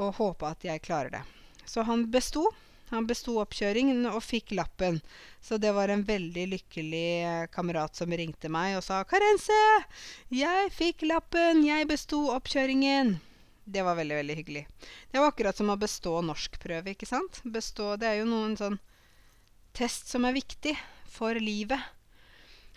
[0.00, 1.22] Og håpe at jeg klarer det.
[1.68, 2.48] Så han besto.
[2.92, 4.98] Han besto oppkjøringen og fikk lappen.
[5.40, 9.60] Så det var en veldig lykkelig eh, kamerat som ringte meg og sa 'Karense,
[10.28, 11.64] jeg fikk lappen!
[11.64, 13.16] Jeg besto oppkjøringen!'
[13.64, 14.66] Det var veldig, veldig hyggelig.
[15.10, 17.40] Det var akkurat som å bestå norskprøve, ikke sant?
[17.44, 18.78] Bestå, det er jo noen sånn
[19.72, 20.74] test som er viktig
[21.08, 21.80] for livet.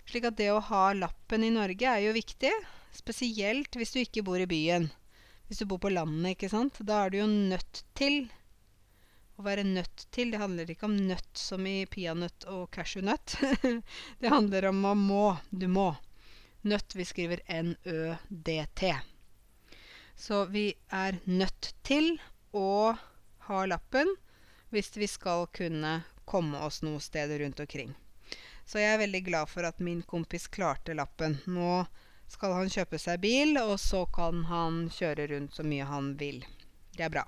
[0.06, 2.54] Slik at det å ha lappen i Norge er jo viktig.
[2.94, 4.88] Spesielt hvis du ikke bor i byen.
[5.50, 6.78] Hvis du bor på landet, ikke sant.
[6.80, 8.30] Da er du jo nødt til
[9.36, 10.30] å være nødt til.
[10.32, 13.36] Det handler ikke om nøtt som i peanøtt og cashewnøtt.
[14.20, 15.26] det handler om å må.
[15.50, 15.90] Du må.
[16.66, 18.94] Nøtt, vi skriver N-Ø-D-T.
[20.16, 22.16] Så vi er nødt til
[22.56, 22.96] å
[23.46, 24.08] ha lappen
[24.72, 27.92] hvis vi skal kunne komme oss noe sted rundt omkring.
[28.66, 31.38] Så jeg er veldig glad for at min kompis klarte lappen.
[31.46, 31.84] Nå
[32.26, 36.42] skal han kjøpe seg bil, og så kan han kjøre rundt så mye han vil.
[36.96, 37.22] Det er bra.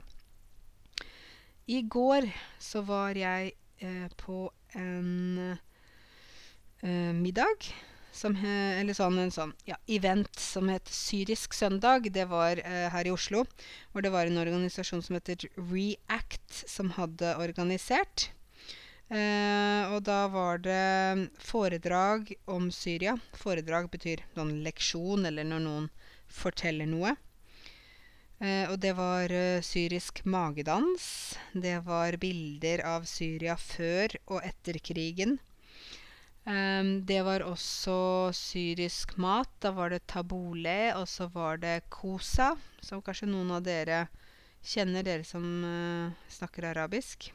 [1.68, 2.24] I går
[2.58, 3.52] så var jeg
[3.84, 5.58] eh, på en
[6.80, 7.68] eh, middag
[8.18, 12.08] som he eller sånn en sånn, ja, event som het Syrisk søndag.
[12.14, 13.44] Det var eh, her i Oslo,
[13.92, 18.30] hvor det var en organisasjon som heter REACT, som hadde organisert.
[19.12, 23.18] Eh, og da var det foredrag om Syria.
[23.36, 25.90] Foredrag betyr sånn leksjon, eller når noen
[26.32, 27.14] forteller noe.
[28.38, 31.36] Eh, og det var eh, syrisk magedans.
[31.52, 35.38] Det var bilder av Syria før og etter krigen.
[36.48, 39.50] Um, det var også syrisk mat.
[39.60, 44.06] Da var det tabule, og så var det kosa, som kanskje noen av dere
[44.64, 47.28] kjenner, dere som uh, snakker arabisk.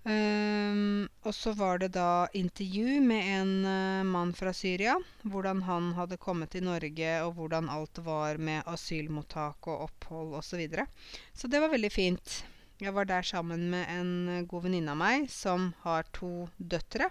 [0.00, 4.94] Um, og så var det da intervju med en uh, mann fra Syria.
[5.22, 10.48] Hvordan han hadde kommet til Norge, og hvordan alt var med asylmottak og opphold osv.
[10.50, 10.86] Så, videre.
[11.34, 12.44] så det var veldig fint.
[12.80, 17.10] Jeg var der sammen med en god venninne av meg som har to døtre.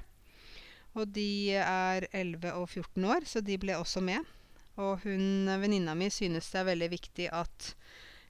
[0.98, 4.26] Og de er 11 og 14 år, så de ble også med.
[4.82, 7.74] Og hun venninna mi synes det er veldig viktig at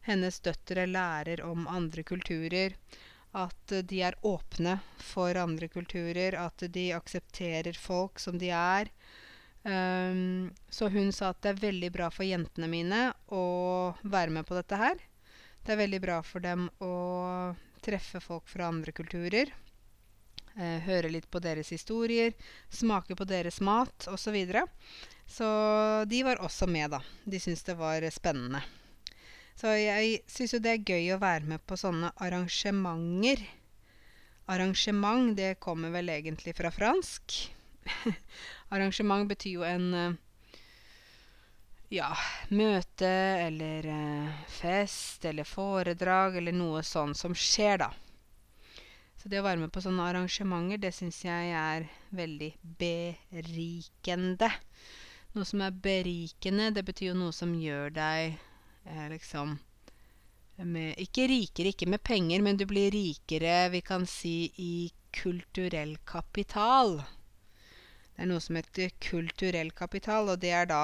[0.04, 2.76] hennes døtre lærer om andre kulturer.
[3.38, 8.90] At de er åpne for andre kulturer, at de aksepterer folk som de er.
[9.64, 13.02] Um, så hun sa at det er veldig bra for jentene mine
[13.36, 13.44] å
[14.02, 14.98] være med på dette her.
[15.62, 16.94] Det er veldig bra for dem å
[17.86, 19.52] treffe folk fra andre kulturer
[20.60, 22.34] Uh, høre litt på deres historier,
[22.74, 24.18] smake på deres mat osv.
[24.20, 24.66] Så, videre.
[25.24, 25.48] så
[26.10, 27.00] de var også med, da.
[27.24, 28.60] De syntes det var spennende.
[29.60, 33.42] Så jeg syns jo det er gøy å være med på sånne arrangementer.
[34.48, 37.36] Arrangement, det kommer vel egentlig fra fransk.
[38.74, 40.16] Arrangement betyr jo en uh,
[41.92, 42.08] ja,
[42.56, 43.12] møte
[43.50, 47.92] eller uh, fest eller foredrag eller noe sånn som skjer, da.
[49.20, 54.54] Så det å være med på sånne arrangementer, det syns jeg er veldig berikende.
[55.36, 58.46] Noe som er berikende, det betyr jo noe som gjør deg eh,
[59.10, 59.58] liksom
[60.66, 65.98] med, Ikke rikere, ikke med penger, men du blir rikere, vi kan si, i kulturell
[66.06, 67.00] kapital.
[67.00, 70.84] Det er noe som heter kulturell kapital, og det er da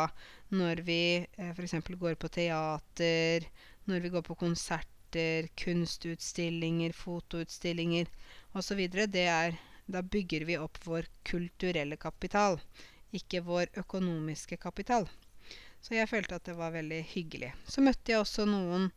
[0.55, 1.75] når vi eh, f.eks.
[1.99, 3.47] går på teater,
[3.85, 8.07] når vi går på konserter, kunstutstillinger, fotoutstillinger
[8.53, 8.87] osv.
[8.89, 12.55] Det er Da bygger vi opp vår kulturelle kapital,
[13.13, 15.05] ikke vår økonomiske kapital.
[15.85, 17.51] Så jeg følte at det var veldig hyggelig.
[17.69, 18.87] Så møtte jeg også noen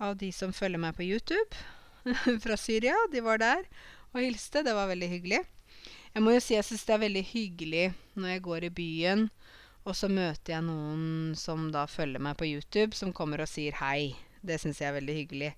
[0.00, 2.94] av de som følger meg på YouTube fra Syria.
[3.12, 3.66] De var der
[4.14, 4.62] og hilste.
[4.64, 5.42] Det var veldig hyggelig.
[6.14, 7.84] Jeg må jo si jeg syns det er veldig hyggelig
[8.16, 9.26] når jeg går i byen,
[9.84, 13.76] og så møter jeg noen som da følger meg på YouTube, som kommer og sier
[13.82, 14.14] hei.
[14.40, 15.52] Det syns jeg er veldig hyggelig.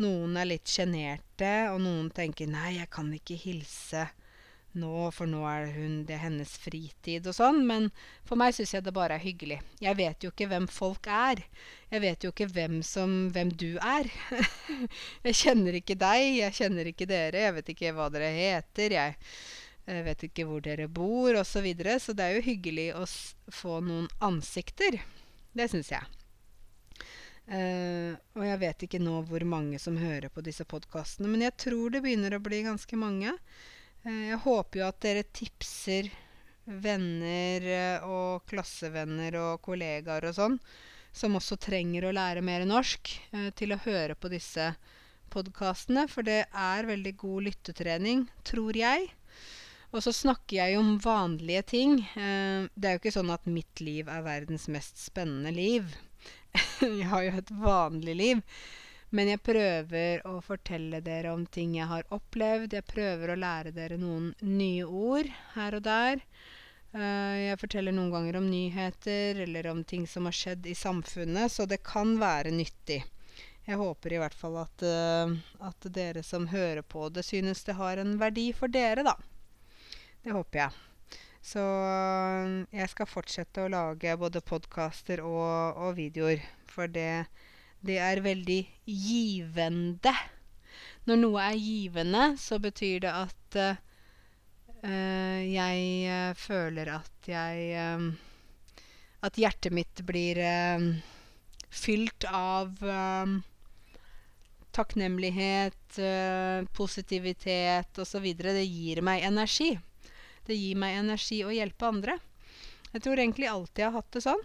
[0.00, 4.08] Noen er litt sjenerte, og noen tenker 'nei, jeg kan ikke hilse
[4.78, 7.62] nå, for nå er hun, det er hennes fritid' og sånn.
[7.66, 7.88] Men
[8.28, 9.60] for meg syns jeg det bare er hyggelig.
[9.82, 11.42] Jeg vet jo ikke hvem folk er.
[11.90, 14.10] Jeg vet jo ikke hvem, som, hvem du er.
[15.26, 18.98] jeg kjenner ikke deg, jeg kjenner ikke dere, jeg vet ikke hva dere heter.
[18.98, 19.18] jeg
[19.90, 21.50] jeg vet ikke hvor dere bor, osv.
[21.50, 21.98] Så, videre.
[21.98, 23.04] så det er jo hyggelig å
[23.50, 25.00] få noen ansikter.
[25.56, 26.16] Det syns jeg.
[27.50, 31.56] Uh, og jeg vet ikke nå hvor mange som hører på disse podkastene, men jeg
[31.58, 33.34] tror det begynner å bli ganske mange.
[34.06, 36.08] Uh, jeg håper jo at dere tipser
[36.64, 40.56] venner uh, og klassevenner og kollegaer og sånn,
[41.12, 43.10] som også trenger å lære mer norsk,
[43.58, 44.68] til å høre på disse
[45.34, 46.04] podkastene.
[46.06, 49.08] For det er veldig god lyttetrening, tror jeg.
[49.90, 51.96] Og så snakker jeg om vanlige ting.
[52.14, 55.90] det er jo ikke sånn at mitt liv er verdens mest spennende liv.
[56.78, 58.46] jeg har jo et vanlig liv.
[59.10, 62.76] Men jeg prøver å fortelle dere om ting jeg har opplevd.
[62.78, 66.22] Jeg prøver å lære dere noen nye ord her og der.
[66.94, 71.52] Uh, jeg forteller noen ganger om nyheter eller om ting som har skjedd i samfunnet,
[71.52, 73.00] så det kan være nyttig.
[73.66, 75.34] Jeg håper i hvert fall at, uh,
[75.66, 79.14] at dere som hører på det, synes det har en verdi for dere, da.
[80.22, 80.86] Det håper jeg.
[81.40, 87.24] Så øh, jeg skal fortsette å lage både podkaster og, og videoer, for det,
[87.86, 90.12] det er veldig givende.
[91.08, 98.10] Når noe er givende, så betyr det at uh, jeg uh, føler at jeg uh,
[99.20, 100.38] At hjertet mitt blir
[101.68, 102.70] fylt av
[104.72, 105.98] takknemlighet,
[106.72, 108.30] positivitet osv.
[108.40, 109.74] Det gir meg energi.
[110.48, 112.16] Det gir meg energi å hjelpe andre.
[112.94, 114.40] Jeg tror egentlig alltid jeg har hatt det sånn.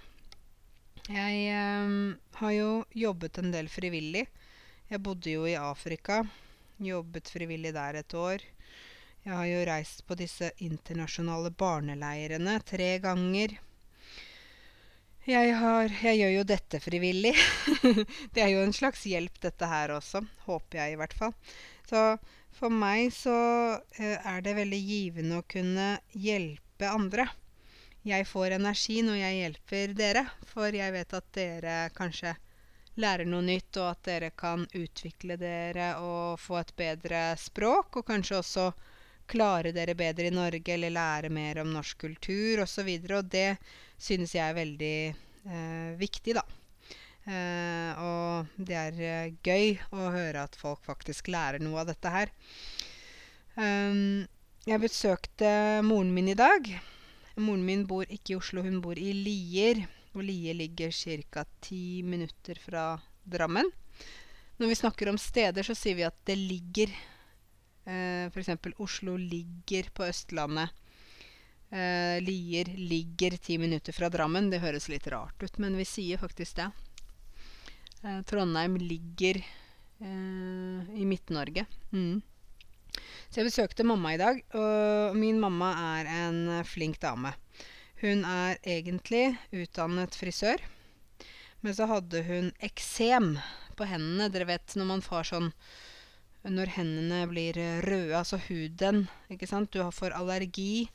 [1.06, 1.89] Jeg eh,
[2.39, 4.26] har jo jobbet en del frivillig.
[4.89, 6.24] Jeg bodde jo i Afrika.
[6.82, 8.41] Jobbet frivillig der et år.
[9.26, 13.53] Jeg har jo reist på disse internasjonale barneleirene tre ganger.
[15.26, 17.36] Jeg har Jeg gjør jo dette frivillig.
[18.34, 20.26] Det er jo en slags hjelp, dette her også.
[20.49, 21.38] Håper jeg, i hvert fall.
[21.86, 22.03] Så
[22.49, 23.38] for meg så
[24.01, 27.30] eh, er det veldig givende å kunne hjelpe andre.
[28.06, 32.36] Jeg får energi når jeg hjelper dere, for jeg vet at dere kanskje
[33.01, 38.06] lærer noe nytt, og at dere kan utvikle dere og få et bedre språk, og
[38.06, 38.68] kanskje også
[39.26, 42.93] klare dere bedre i Norge eller lære mer om norsk kultur osv.
[42.93, 43.49] Og, så og det
[43.97, 46.45] synes jeg er veldig eh, viktig, da.
[47.26, 52.14] Eh, og det er eh, gøy å høre at folk faktisk lærer noe av dette
[52.14, 52.34] her.
[53.56, 54.28] Um,
[54.68, 55.49] jeg besøkte
[55.88, 56.70] moren min i dag.
[57.36, 59.84] Moren min bor ikke i Oslo, hun bor i Lier.
[60.16, 61.44] Og Lier ligger ca.
[61.60, 63.68] ti minutter fra Drammen.
[64.58, 66.94] Når vi snakker om steder, så sier vi at det ligger.
[67.84, 68.54] Eh, F.eks.
[68.80, 70.72] Oslo ligger på Østlandet.
[71.76, 74.48] Eh, Lier ligger ti minutter fra Drammen.
[74.50, 76.70] Det høres litt rart ut, men vi sier faktisk det.
[78.06, 81.66] Eh, Trondheim ligger eh, i Midt-Norge.
[81.92, 82.22] Mm.
[83.28, 87.34] Så jeg besøkte mamma i dag, og min mamma er en flink dame.
[88.02, 90.62] Hun er egentlig utdannet frisør,
[91.64, 93.36] men så hadde hun eksem
[93.78, 94.28] på hendene.
[94.34, 95.52] Dere vet når man får sånn
[96.46, 99.72] Når hendene blir røde, altså huden, ikke sant.
[99.74, 100.86] Du får allergi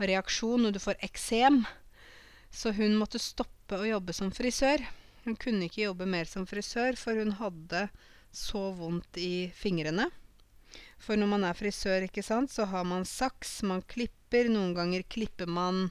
[0.00, 1.60] og reaksjon når du får eksem.
[2.50, 4.82] Så hun måtte stoppe å jobbe som frisør.
[5.22, 7.86] Hun kunne ikke jobbe mer som frisør, for hun hadde
[8.34, 10.08] så vondt i fingrene.
[10.98, 14.50] For når man er frisør, ikke sant, så har man saks, man klipper.
[14.52, 15.88] Noen ganger klipper man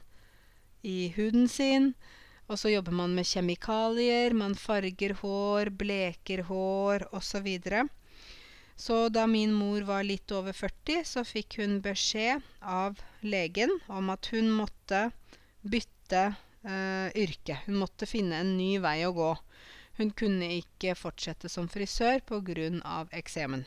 [0.86, 1.92] i huden sin.
[2.46, 4.34] Og så jobber man med kjemikalier.
[4.34, 7.48] Man farger hår, bleker hår osv.
[7.64, 7.86] Så.
[8.76, 14.12] Så da min mor var litt over 40, så fikk hun beskjed av legen om
[14.12, 15.06] at hun måtte
[15.64, 17.62] bytte eh, yrke.
[17.64, 19.32] Hun måtte finne en ny vei å gå.
[19.96, 23.06] Hun kunne ikke fortsette som frisør pga.
[23.16, 23.64] eksemen.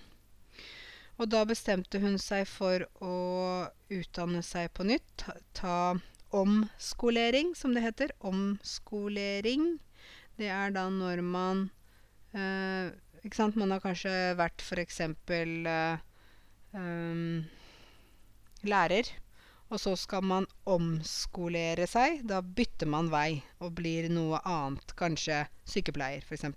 [1.19, 3.15] Og da bestemte hun seg for å
[3.91, 5.25] utdanne seg på nytt.
[5.57, 5.97] Ta,
[6.31, 8.13] omskolering, som det heter.
[8.23, 9.73] Omskolering.
[10.39, 11.65] Det er da når man
[12.31, 12.95] eh,
[13.25, 13.57] ikke sant?
[13.59, 15.99] Man har kanskje vært eksempel uh,
[16.71, 17.43] um,
[18.63, 19.09] lærer,
[19.69, 22.23] og så skal man omskolere seg.
[22.29, 24.95] Da bytter man vei og blir noe annet.
[24.99, 26.47] Kanskje sykepleier, f.eks.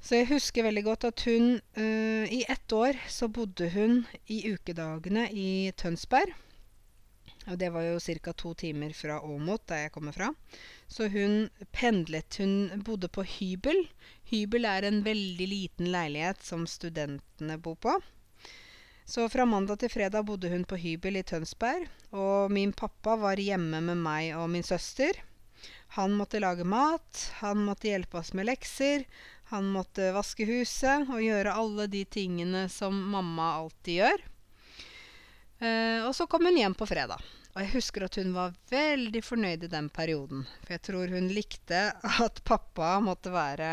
[0.00, 4.44] Så jeg husker veldig godt at hun uh, I ett år så bodde hun i
[4.52, 6.34] ukedagene i Tønsberg.
[7.48, 8.32] Og det var jo ca.
[8.32, 10.28] to timer fra Åmot, der jeg kommer fra.
[10.86, 12.36] Så hun pendlet.
[12.36, 13.86] Hun bodde på hybel.
[14.28, 17.94] Hybel er en veldig liten leilighet som studentene bor på.
[19.08, 21.88] Så fra mandag til fredag bodde hun på hybel i Tønsberg.
[22.12, 25.16] Og min pappa var hjemme med meg og min søster.
[25.96, 29.06] Han måtte lage mat, han måtte hjelpe oss med lekser,
[29.50, 34.26] han måtte vaske huset og gjøre alle de tingene som mamma alltid gjør.
[35.58, 37.22] Eh, og så kom hun hjem på fredag.
[37.54, 40.44] Og jeg husker at hun var veldig fornøyd i den perioden.
[40.62, 43.72] For jeg tror hun likte at pappa måtte være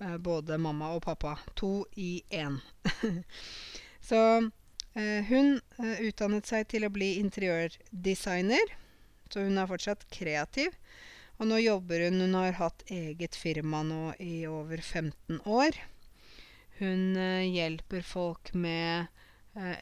[0.00, 1.38] Eh, både mamma og pappa.
[1.54, 2.60] To i én.
[4.08, 4.20] så
[4.94, 8.76] eh, hun eh, utdannet seg til å bli interiørdesigner.
[9.28, 10.76] Så hun er fortsatt kreativ.
[11.38, 15.78] Og nå jobber hun Hun har hatt eget firma nå i over 15 år.
[16.78, 19.06] Hun hjelper folk med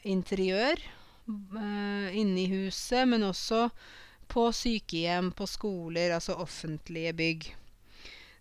[0.03, 0.81] interiør
[1.27, 3.67] inne i huset, men også
[4.31, 7.49] på sykehjem, på skoler, altså offentlige bygg.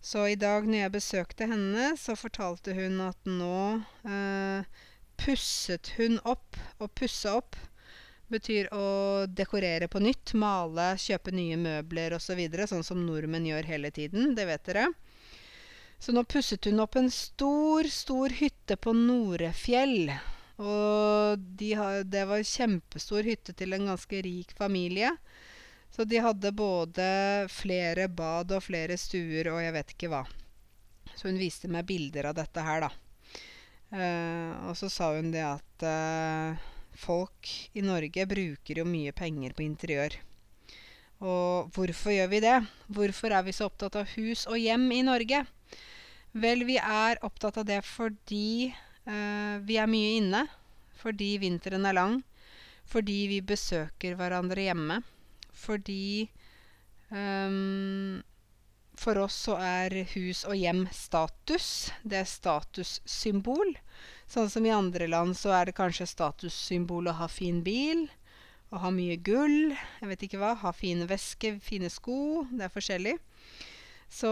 [0.07, 4.85] Så i dag når jeg besøkte henne, så fortalte hun at nå eh,
[5.19, 6.59] pusset hun opp.
[6.79, 7.57] og pusse opp
[8.33, 8.87] betyr å
[9.29, 10.35] dekorere på nytt.
[10.39, 12.33] Male, kjøpe nye møbler osv.
[12.33, 14.35] Så videre, sånn som nordmenn gjør hele tiden.
[14.37, 14.89] Det vet dere.
[15.99, 20.11] Så nå pusset hun opp en stor, stor hytte på Norefjell.
[20.61, 25.15] Og de har, det var en kjempestor hytte til en ganske rik familie.
[25.93, 27.07] Så de hadde både
[27.53, 30.23] flere bad og flere stuer og jeg vet ikke hva.
[31.17, 32.93] Så hun viste meg bilder av dette her, da.
[33.87, 36.65] Uh, og så sa hun det at uh,
[36.99, 40.17] folk i Norge bruker jo mye penger på interiør.
[41.25, 42.57] Og hvorfor gjør vi det?
[42.93, 45.45] Hvorfor er vi så opptatt av hus og hjem i Norge?
[46.37, 48.69] Vel, vi er opptatt av det fordi
[49.09, 50.45] uh, vi er mye inne.
[51.01, 52.19] Fordi vinteren er lang.
[52.87, 55.03] Fordi vi besøker hverandre hjemme
[55.57, 56.29] fordi
[57.11, 58.23] um,
[58.97, 61.93] for oss så er hus og hjem status.
[62.03, 63.77] Det er statussymbol.
[64.27, 68.07] Sånn som i andre land så er det kanskje statussymbol å ha fin bil.
[68.75, 69.77] Å ha mye gull.
[70.01, 70.55] Jeg vet ikke hva.
[70.65, 72.47] Ha fine vesker, fine sko.
[72.51, 73.17] Det er forskjellig.
[74.09, 74.31] Så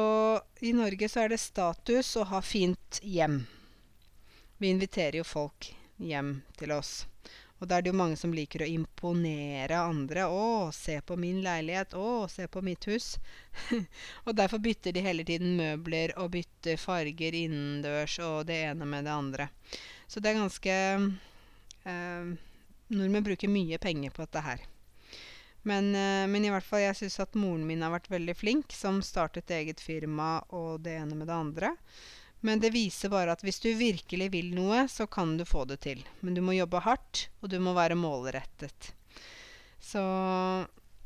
[0.62, 3.44] i Norge så er det status å ha fint hjem.
[4.58, 7.04] Vi inviterer jo folk hjem til oss.
[7.60, 10.26] Og da er det jo mange som liker å imponere andre.
[10.26, 11.94] 'Å, se på min leilighet.
[11.94, 13.14] Å, se på mitt hus.'
[14.26, 19.06] og derfor bytter de hele tiden møbler og bytter farger innendørs og det ene med
[19.06, 19.48] det andre.
[20.06, 22.34] Så det er ganske eh,
[22.94, 24.66] Nordmenn bruker mye penger på dette her.
[25.64, 28.74] Men, eh, men i hvert fall, jeg syns at moren min har vært veldig flink,
[28.76, 31.72] som startet eget firma og det ene med det andre.
[32.44, 35.78] Men det viser bare at hvis du virkelig vil noe, så kan du få det
[35.86, 36.02] til.
[36.20, 38.90] Men du må jobbe hardt, og du må være målrettet.
[39.80, 40.02] Så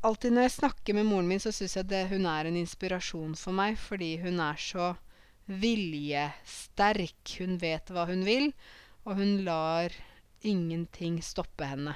[0.03, 3.37] alltid når jeg snakker med moren min, så syns jeg at hun er en inspirasjon
[3.39, 4.91] for meg, fordi hun er så
[5.47, 7.37] viljesterk.
[7.39, 8.51] Hun vet hva hun vil,
[9.07, 9.95] og hun lar
[10.43, 11.95] ingenting stoppe henne.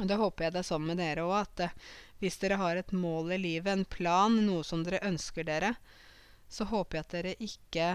[0.00, 1.78] Og det håper jeg det er sånn med dere òg, at eh,
[2.20, 5.74] hvis dere har et mål i livet, en plan, noe som dere ønsker dere,
[6.48, 7.86] så håper jeg at dere ikke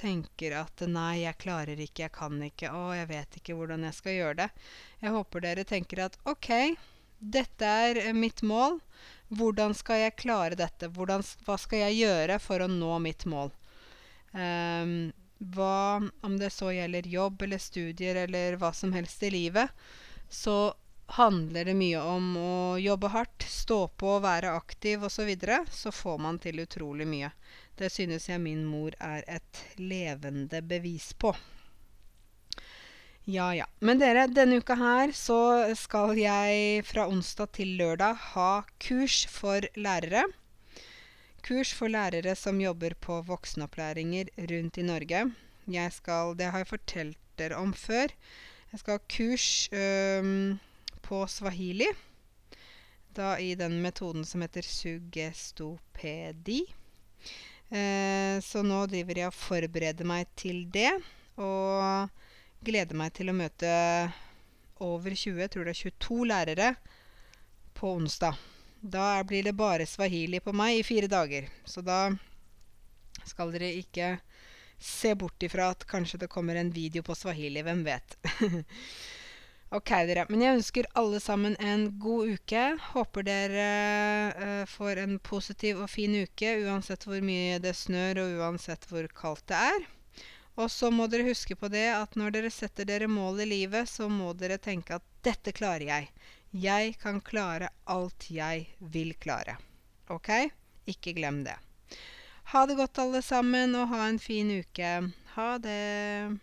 [0.00, 3.98] tenker at 'nei, jeg klarer ikke, jeg kan ikke, å, jeg vet ikke hvordan jeg
[3.98, 4.66] skal gjøre det'.
[5.04, 6.50] Jeg håper dere tenker at 'ok,
[7.20, 8.80] dette er mitt mål.
[9.30, 10.88] Hvordan skal jeg klare dette?
[10.88, 13.52] Hvordan, hva skal jeg gjøre for å nå mitt mål?'
[14.30, 19.72] Um, hva, om det så gjelder jobb eller studier eller hva som helst i livet,
[20.28, 20.74] så
[21.16, 25.92] handler det mye om å jobbe hardt, stå på, være aktiv osv., så, videre, så
[25.92, 27.32] får man til utrolig mye.
[27.78, 31.34] Det synes jeg min mor er et levende bevis på.
[33.30, 33.66] Ja, ja.
[33.84, 35.40] Men dere, denne uka her så
[35.78, 38.52] skal jeg fra onsdag til lørdag ha
[38.82, 40.24] kurs for lærere.
[41.46, 45.26] Kurs for lærere som jobber på voksenopplæringer rundt i Norge.
[45.70, 48.08] Jeg skal Det har jeg fortalt dere om før.
[48.72, 50.58] Jeg skal ha kurs øhm,
[51.10, 51.88] på swahili.
[53.10, 56.60] Da i den metoden som heter sugestopedi.
[57.68, 60.92] Eh, så nå driver jeg og forbereder meg til det.
[61.42, 62.06] Og
[62.62, 63.70] gleder meg til å møte
[64.80, 66.68] over 20, jeg tror det er 22 lærere,
[67.74, 68.38] på onsdag.
[68.80, 71.48] Da blir det bare swahili på meg i fire dager.
[71.64, 72.04] Så da
[73.26, 74.14] skal dere ikke
[74.80, 77.66] se bort ifra at kanskje det kommer en video på swahili.
[77.66, 78.16] Hvem vet?
[79.70, 80.24] Ok, dere.
[80.26, 82.62] Men jeg ønsker alle sammen en god uke.
[82.90, 83.66] Håper dere
[84.34, 89.06] uh, får en positiv og fin uke uansett hvor mye det snør og uansett hvor
[89.14, 89.86] kaldt det er.
[90.58, 93.86] Og så må dere huske på det at når dere setter dere mål i livet,
[93.88, 96.10] så må dere tenke at 'dette klarer jeg'.
[96.50, 99.54] Jeg kan klare alt jeg vil klare.
[100.10, 100.50] Ok?
[100.90, 101.54] Ikke glem det.
[102.50, 104.90] Ha det godt, alle sammen, og ha en fin uke.
[105.36, 106.40] Ha det.